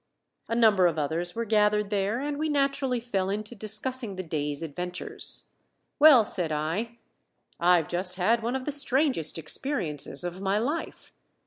[0.47, 4.63] A number of others were gathered there, and we naturally fell into discussing the day's
[4.63, 5.43] adventures.
[5.99, 6.97] "Well," said I,
[7.59, 11.13] "I've just had one of the strangest experiences of my life.